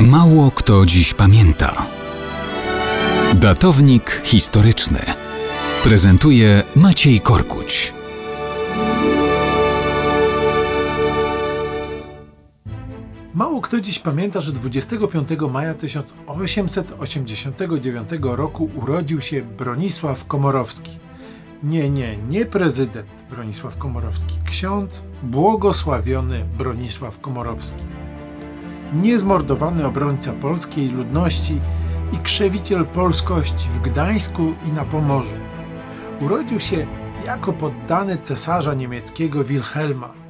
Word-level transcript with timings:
Mało 0.00 0.50
kto 0.50 0.86
dziś 0.86 1.14
pamięta. 1.14 1.86
Datownik 3.34 4.22
historyczny 4.24 5.00
prezentuje 5.82 6.62
Maciej 6.76 7.20
Korkuć. 7.20 7.94
Mało 13.34 13.60
kto 13.60 13.80
dziś 13.80 13.98
pamięta, 13.98 14.40
że 14.40 14.52
25 14.52 15.28
maja 15.50 15.74
1889 15.74 18.08
roku 18.22 18.70
urodził 18.74 19.20
się 19.20 19.42
Bronisław 19.42 20.26
Komorowski. 20.26 20.98
Nie, 21.62 21.90
nie, 21.90 22.16
nie 22.16 22.46
prezydent 22.46 23.24
Bronisław 23.30 23.78
Komorowski, 23.78 24.34
ksiądz 24.46 25.04
błogosławiony 25.22 26.44
Bronisław 26.58 27.20
Komorowski 27.20 27.84
niezmordowany 28.92 29.86
obrońca 29.86 30.32
polskiej 30.32 30.88
ludności 30.90 31.60
i 32.12 32.18
krzewiciel 32.18 32.86
polskości 32.86 33.68
w 33.68 33.82
Gdańsku 33.82 34.54
i 34.68 34.72
na 34.72 34.84
Pomorzu. 34.84 35.34
Urodził 36.20 36.60
się 36.60 36.86
jako 37.26 37.52
poddany 37.52 38.18
cesarza 38.18 38.74
niemieckiego 38.74 39.44
Wilhelma 39.44 40.26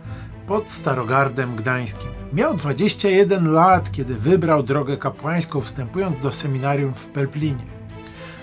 pod 0.46 0.70
Starogardem 0.70 1.56
Gdańskim. 1.56 2.10
Miał 2.32 2.54
21 2.54 3.52
lat, 3.52 3.92
kiedy 3.92 4.14
wybrał 4.14 4.62
drogę 4.62 4.96
kapłańską, 4.96 5.60
wstępując 5.60 6.20
do 6.20 6.32
seminarium 6.32 6.94
w 6.94 7.06
Pelplinie. 7.06 7.76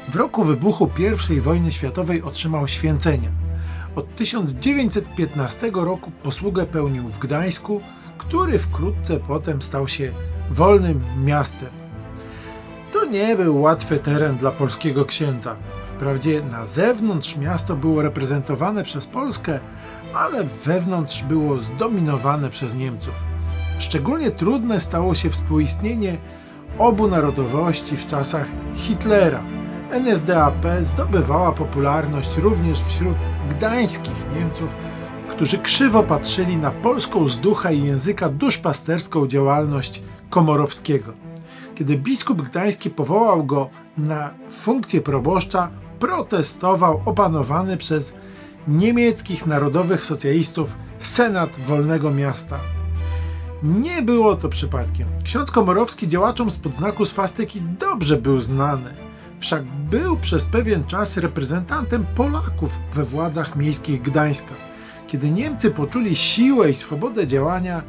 W 0.09 0.15
roku 0.15 0.43
wybuchu 0.43 0.89
I 1.29 1.41
wojny 1.41 1.71
światowej 1.71 2.21
otrzymał 2.21 2.67
święcenia. 2.67 3.29
Od 3.95 4.15
1915 4.15 5.71
roku 5.73 6.11
posługę 6.11 6.65
pełnił 6.65 7.03
w 7.03 7.19
Gdańsku, 7.19 7.81
który 8.27 8.59
wkrótce 8.59 9.19
potem 9.19 9.61
stał 9.61 9.87
się 9.87 10.11
wolnym 10.51 11.01
miastem. 11.23 11.69
To 12.93 13.05
nie 13.05 13.35
był 13.35 13.61
łatwy 13.61 13.99
teren 13.99 14.37
dla 14.37 14.51
polskiego 14.51 15.05
księdza. 15.05 15.55
Wprawdzie 15.85 16.41
na 16.41 16.65
zewnątrz 16.65 17.37
miasto 17.37 17.75
było 17.75 18.01
reprezentowane 18.01 18.83
przez 18.83 19.07
Polskę, 19.07 19.59
ale 20.15 20.43
wewnątrz 20.43 21.23
było 21.23 21.61
zdominowane 21.61 22.49
przez 22.49 22.75
Niemców. 22.75 23.13
Szczególnie 23.79 24.31
trudne 24.31 24.79
stało 24.79 25.15
się 25.15 25.29
współistnienie 25.29 26.17
obu 26.77 27.07
narodowości 27.07 27.97
w 27.97 28.07
czasach 28.07 28.47
Hitlera. 28.75 29.43
NSDAP 29.91 30.65
zdobywała 30.81 31.51
popularność 31.51 32.37
również 32.37 32.79
wśród 32.79 33.15
gdańskich 33.49 34.25
Niemców, 34.35 34.77
którzy 35.33 35.57
krzywo 35.57 36.03
patrzyli 36.03 36.57
na 36.57 36.71
polską 36.71 37.27
z 37.27 37.37
ducha 37.37 37.71
i 37.71 37.83
języka 37.83 38.29
duszpasterską 38.29 39.27
działalność 39.27 40.03
Komorowskiego. 40.29 41.13
Kiedy 41.75 41.97
biskup 41.97 42.41
gdański 42.41 42.89
powołał 42.89 43.43
go 43.43 43.69
na 43.97 44.33
funkcję 44.49 45.01
proboszcza, 45.01 45.69
protestował 45.99 47.01
opanowany 47.05 47.77
przez 47.77 48.13
niemieckich 48.67 49.45
narodowych 49.45 50.05
socjalistów 50.05 50.75
Senat 50.99 51.49
Wolnego 51.59 52.11
Miasta. 52.11 52.59
Nie 53.63 54.01
było 54.01 54.35
to 54.35 54.49
przypadkiem. 54.49 55.07
Ksiądz 55.23 55.51
Komorowski 55.51 56.07
działaczom 56.07 56.51
spod 56.51 56.75
znaku 56.75 57.05
swastyki 57.05 57.61
dobrze 57.79 58.17
był 58.17 58.41
znany, 58.41 58.93
wszak 59.39 59.63
był 59.63 60.17
przez 60.17 60.45
pewien 60.45 60.83
czas 60.83 61.17
reprezentantem 61.17 62.05
Polaków 62.15 62.71
we 62.93 63.03
władzach 63.03 63.55
miejskich 63.55 64.01
Gdańska. 64.01 64.72
Kiedy 65.13 65.31
Niemcy 65.31 65.71
poczuli 65.71 66.15
siłę 66.15 66.69
i 66.69 66.73
swobodę 66.73 67.27
działania, 67.27 67.83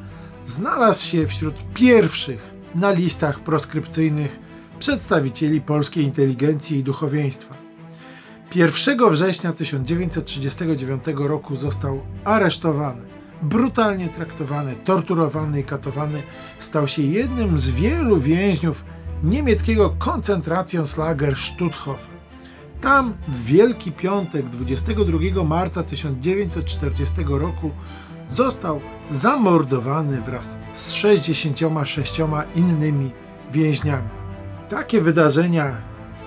znalazł 0.46 1.08
się 1.08 1.26
wśród 1.26 1.54
pierwszych 1.74 2.54
na 2.74 2.90
listach 2.90 3.40
proskrypcyjnych 3.40 4.38
przedstawicieli 4.78 5.60
polskiej 5.60 6.04
inteligencji 6.04 6.78
i 6.78 6.82
duchowieństwa. 6.82 7.54
1 8.54 9.10
września 9.10 9.52
1939 9.52 11.04
roku 11.16 11.56
został 11.56 12.00
aresztowany, 12.24 13.02
brutalnie 13.42 14.08
traktowany, 14.08 14.74
torturowany 14.84 15.60
i 15.60 15.64
katowany. 15.64 16.22
Stał 16.58 16.88
się 16.88 17.02
jednym 17.02 17.58
z 17.58 17.70
wielu 17.70 18.20
więźniów 18.20 18.84
niemieckiego 19.22 19.90
koncentracjonslager 19.98 21.36
Stutthof. 21.36 22.13
Tam 22.84 23.14
w 23.28 23.44
Wielki 23.44 23.92
Piątek 23.92 24.48
22 24.48 25.44
marca 25.44 25.82
1940 25.82 27.14
roku 27.28 27.70
został 28.28 28.80
zamordowany 29.10 30.20
wraz 30.20 30.58
z 30.72 30.92
66 30.92 32.20
innymi 32.54 33.10
więźniami. 33.52 34.08
Takie 34.68 35.00
wydarzenia 35.00 35.76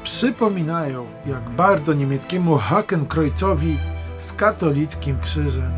przypominają, 0.04 1.06
jak 1.26 1.50
bardzo 1.50 1.94
niemieckiemu 1.94 2.58
Hakenkreuzowi 2.58 3.78
z 4.18 4.34
katolickim 4.34 5.20
krzyżem 5.20 5.72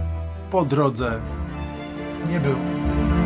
po 0.51 0.65
drodze 0.65 1.21
nie 2.29 2.39
było. 2.39 3.18